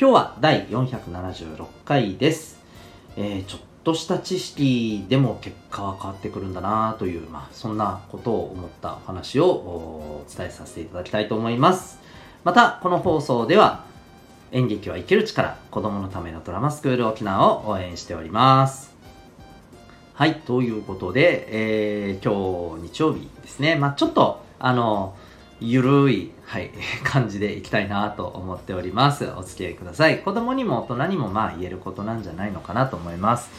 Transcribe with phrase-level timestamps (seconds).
[0.00, 2.60] 今日は第476回です。
[3.16, 11.98] えーちょっとした知識でも結果は変わってくるんだなという、まあ、そんなことを思ったお話をお伝えさせていただきたいと思います。
[12.44, 13.86] また、この放送では、
[14.52, 18.94] 演劇は生きる力、子供のためのドラマスクール沖縄を応援しております。
[20.14, 23.74] はい、ということで、えー今日日曜日ですね。
[23.74, 25.16] まあちょっと、あの、
[25.60, 26.70] ゆるい、はい、
[27.04, 29.28] 感じでいきたいなと思っております。
[29.36, 30.20] お付き合いください。
[30.20, 33.50] 子供にも大人にもまあ言えることなんじゃないのかなと思います。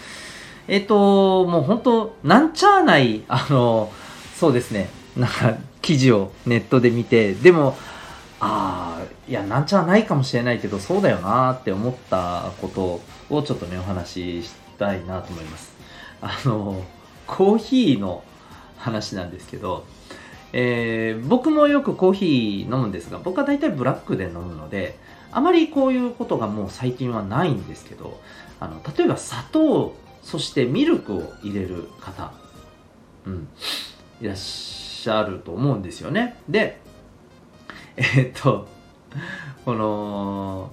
[0.67, 3.91] えっ、と、もう本当なんちゃーない、 あの、
[4.35, 7.77] そうですね、なんか記事をネットで見て、でも、
[8.39, 13.01] ああ、いや、なんちゃないかもしれないけど、そうだよなーって思ったこと
[13.35, 15.73] をちょっとね、お話ししたいなと思います。
[16.21, 16.83] あの、
[17.27, 18.23] コーヒーの
[18.77, 19.85] 話なんですけど、
[20.53, 24.97] えー僕もよくコーヒー飲むんですが、僕は大体ブラックで飲むので、
[25.31, 28.19] あまりこういうことがもう最近はないんですけど、
[28.59, 32.33] あの、例えば砂糖、そしてミルクを入れる方、
[33.25, 33.47] うん、
[34.21, 36.37] いらっしゃると思うんですよね。
[36.49, 36.79] で、
[37.95, 38.67] えーっと、
[39.65, 40.71] この、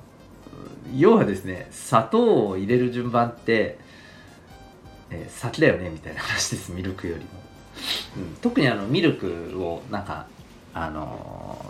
[0.95, 3.79] 要はですね、砂糖を入れる順番って、
[5.11, 7.46] えー先だよねみたいな話です、ミルクよりも。
[8.17, 10.27] うん、特にあのミルクをなんか
[10.75, 11.65] あの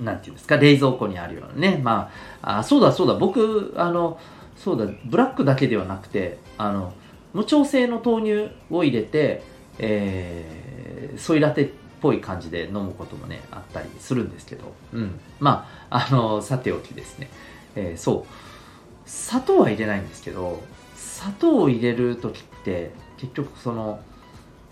[0.00, 1.80] ーなんていうんですか冷蔵庫にあるようなね。
[1.82, 2.10] ま
[2.42, 3.14] ああそうだそうだ。
[3.14, 4.20] 僕あの
[4.56, 6.92] そうだブラックだけではなくてあの
[7.32, 9.42] 無調整の豆乳を入れて、
[9.78, 11.68] えーソイラテっ
[12.02, 17.30] ぽい感じで飲むこともねあったりするんですけど、うん、まああのさておきですね、
[17.76, 19.08] えーそう。
[19.08, 20.62] 砂糖は入れないんですけど
[20.96, 24.00] 砂糖を入れる時って結局その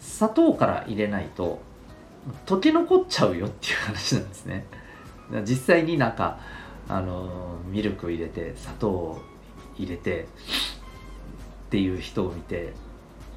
[0.02, 1.62] 砂糖から入れないと
[2.44, 4.66] 溶け残っちゃうよっていう話なんですね。
[5.46, 6.38] 実際になんか
[6.88, 9.22] あのミルクを入れて砂糖を
[9.78, 10.26] 入れてっ
[11.70, 12.74] ていう人を見て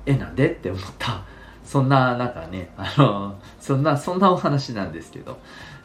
[0.06, 0.52] えなんで？
[0.52, 1.24] って思った。
[1.64, 5.40] そんななんかねあのそんなそんなお話なんですけど。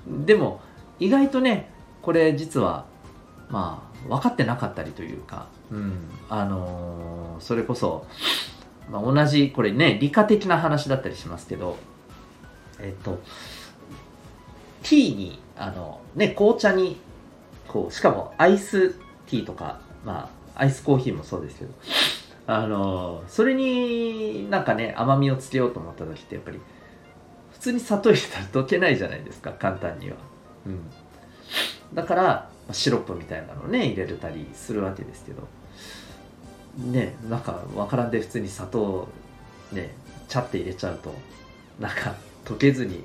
[0.07, 0.61] でも
[0.99, 1.71] 意外とね
[2.03, 2.87] これ実は
[3.51, 8.07] まあ分かってなかったりというか、うん、あのそれこそ
[8.91, 11.77] まあ、同じこれね理科的な話だったりしますけど
[12.81, 13.21] えっと
[14.83, 16.99] ティーにあのね紅茶に
[17.69, 18.91] こうしかもアイス
[19.27, 21.71] ティーとかまあアイスコーヒーもそうですけど
[22.47, 26.59] あのそれになんかね甘みをつけようと思った時ってやっぱり
[27.53, 30.17] 普通に砂糖入れたら溶けないじゃないですか簡単には、
[30.67, 30.81] うん、
[31.95, 35.60] だからシロップみたいなのをね入れたりするわけですけど。
[36.77, 39.09] ねなんかわからんで普通に砂糖
[39.73, 39.95] ね
[40.29, 41.15] ちゃって入れちゃうと
[41.79, 42.15] なんか
[42.45, 43.05] 溶けずに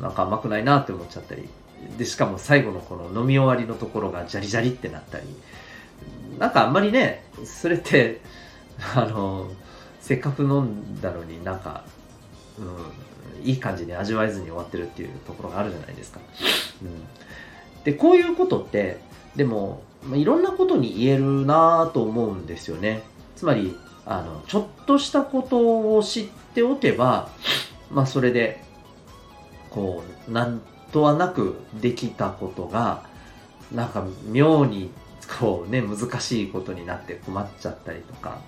[0.00, 1.48] なんか甘くないなって思っちゃったり。
[1.96, 5.24] でしかも最後のこの飲み終わりのところがジャリジャリってなったり。
[6.38, 8.20] なんかあんまりねそれって
[8.94, 9.50] あの
[10.00, 11.84] せっかく飲んだのになんか、
[12.58, 16.20] うん、いい感じに味わえずに終わってるっていうところがあるじゃないですか。
[16.82, 18.98] うん、でこういうことって
[19.36, 23.02] でもまあいろんなことに言えるなと思うんですよね。
[23.36, 27.28] つまりあのちょっとしたことを知っておけば、
[27.90, 28.62] まあ、それで
[29.70, 30.60] こうなん
[30.92, 33.04] とはなくできたことが
[33.72, 34.90] なんか妙に
[35.38, 38.40] こうね難しいことになって困っちゃったりとか。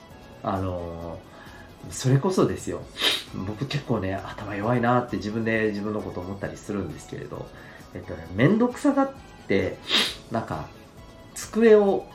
[0.43, 1.19] あの
[1.91, 2.83] それこそですよ。
[3.47, 7.47] 僕結構ね頭弱いなって自分で自分のこと思ったりするんですけれど。
[7.95, 9.11] えっとね面倒くさがっ
[9.47, 9.79] て
[10.31, 10.67] なんか
[11.35, 12.07] 机を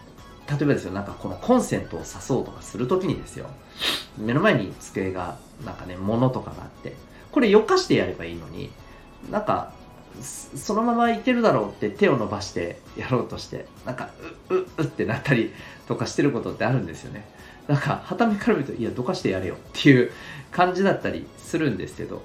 [0.50, 3.48] 例えばですよなんかこのコンセントを挿そうとかするときにですよ
[4.18, 6.94] 目の前に机がなんかね物とかがあって
[7.31, 8.72] これよかしてやればいいのに
[9.30, 9.74] なんか
[10.22, 14.10] そのままいけるだろうって手を伸ばしてやろうとしてなんか
[14.50, 15.54] うううってなったり
[15.88, 17.25] とかしてることってあるんですよね。
[17.68, 20.12] なんかはためから見るといやどかしてやれよっていう
[20.52, 22.24] 感じだったりするんですけど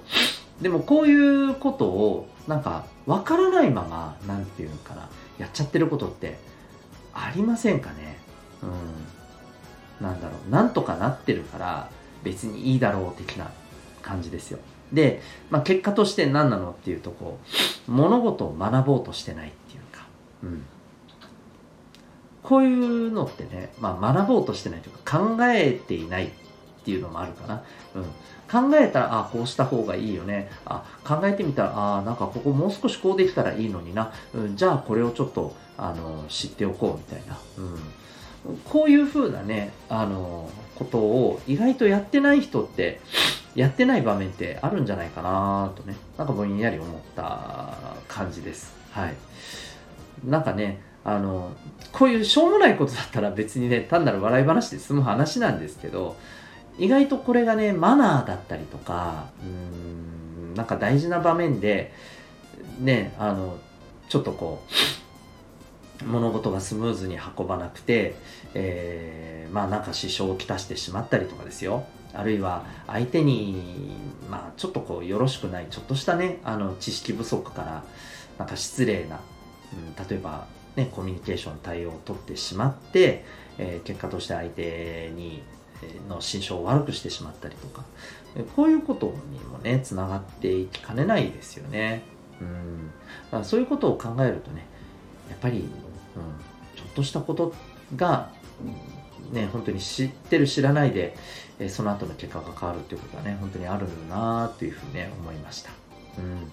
[0.61, 6.37] でもこういうことをなんかわからないままなんていうのかなやっちゃってることって
[7.13, 8.17] ありませんかね？
[8.61, 8.65] う
[10.03, 10.05] ん。
[10.05, 10.51] なんだろう。
[10.51, 11.89] なんとかなってるから
[12.23, 13.51] 別にいいだろう的な
[14.01, 14.59] 感じですよ。
[14.91, 17.39] で、まあ、結果として何なのっていうとこ
[17.87, 20.05] う物事を学ぼうとしてないっていうか、
[20.43, 20.63] うん、
[22.43, 26.31] こういうのってね、まあ、学ぼうとしてないというか考えていない
[26.83, 27.63] っていうのもあるかな。
[27.95, 30.51] うん、考えたら、あこうした方がいいよね。
[30.65, 34.11] あ考えてみたら、あなんかここもう少しこうできたらいいのにな。
[34.33, 37.37] うん、じゃあこれをちょっとあの知っておこうみたいな。
[37.57, 42.99] うん、こういうふうなね、あのことを意外とやってない人って
[43.55, 47.77] やってない場面ってあるんじゃないかなとね、なんかぼんやり思った
[48.09, 48.75] 感じです。
[48.91, 49.15] はい。
[50.25, 51.51] なんかね、あの、
[51.91, 56.15] こういうしょうもないことだったら別にね、単なる笑い話で済む話なんですけど、
[56.77, 61.93] 意外とこれがね、マナーだったりとか、うん、なんか大事な場面で、
[62.79, 63.57] ね、あの、
[64.09, 64.63] ちょっとこ
[66.01, 68.15] う、物事がスムーズに運ばなくて、
[68.53, 71.85] えー、まあなんか支障をきたしてしまったりとかですよ。
[72.13, 73.95] あるいは相手に、
[74.29, 77.83] まあちょっとこうよろしくない、ちょっとしたね、あの知識不足から、
[78.37, 79.19] なんか失礼な、
[79.71, 83.23] うん、例えばね、コミュニケーション対応を取ってしまって、
[83.57, 85.43] えー、結果として相手に
[86.09, 87.83] の心象を悪くしてしまったりとか、
[88.55, 92.01] こういうことにもね、つながっていきかねないですよね。
[92.41, 92.87] うん。
[92.87, 94.65] だからそういうことを考えるとね、
[95.29, 95.65] やっぱり、うん、
[96.75, 97.53] ちょっとしたこと
[97.95, 98.31] が、
[99.31, 101.15] ね、本当に知ってる知らないで、
[101.59, 105.71] えその後の結果が変わるっていうことはね、本当にあるんだなというふうにね、思いました。
[106.17, 106.51] うん。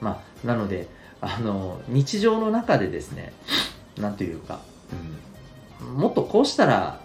[0.00, 0.88] まあ、なので、
[1.20, 3.32] あの、日常の中でですね、
[3.98, 4.60] なんというか、
[5.82, 7.00] うん、もっとこうしたら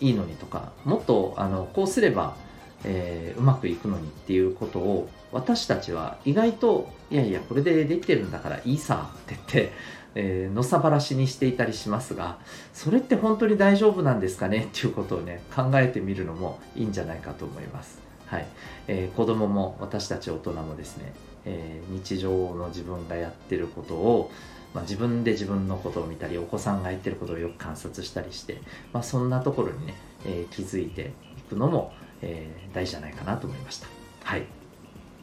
[0.00, 2.36] いいのにとかもっとあのこうすれば、
[2.84, 9.72] えー、うまくいくのにっていうことを私たちは意外といやいやこれでできてるんだからいいさって言って、
[10.14, 12.38] えー、のさばらしにしていたりしますが
[12.72, 18.08] それって本当に大丈夫なんですかねっていうことをね考えてみるのもいいんじゃないかと思います。
[18.26, 18.46] はい
[18.88, 21.14] えー、子供も私たち大人もですね、
[21.46, 24.30] えー、日常の自分がやってることを
[24.74, 28.60] まあ、自分で自分のことを見たりお子さんがやってることをよく観察したりして、
[28.92, 29.94] まあ、そんなところにね、
[30.26, 31.92] えー、気づいていくのも、
[32.22, 33.86] えー、大事じゃないかなと思いました。
[34.24, 34.44] はい。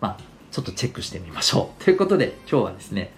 [0.02, 1.84] まあちょっとチェックしてみましょう。
[1.84, 3.12] ということで今日はですね、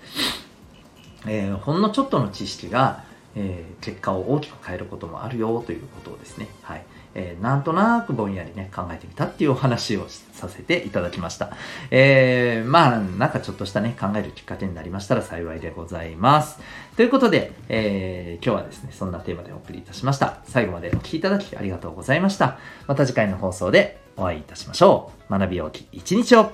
[1.28, 3.04] えー、ほんのちょっとの知識が、
[3.38, 6.84] え結果を大きく変えることもあるよということをですねはい
[7.18, 11.52] えー、なんとなくぼんやりね、考えてみたっていうお話をさせていただきました。
[11.90, 16.60] えー、まあ、なんかちょっとしたね、考えるきっかけになりましたら幸いでございます。
[16.96, 20.38] ということで、えー、今日はですね、そんなテーマでお送りいたしました。
[20.46, 22.60] 最後までお聴きいただきありがとうございました。
[22.86, 25.32] また次回の放送でお会いいたしましょう。
[25.32, 26.52] 学びようき一日を